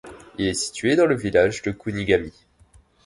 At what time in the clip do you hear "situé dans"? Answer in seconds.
0.55-1.05